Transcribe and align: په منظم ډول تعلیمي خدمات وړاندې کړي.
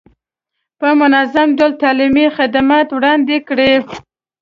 په 0.79 0.87
منظم 1.01 1.47
ډول 1.57 1.71
تعلیمي 1.83 2.25
خدمات 2.37 2.87
وړاندې 2.91 3.37
کړي. 3.47 3.73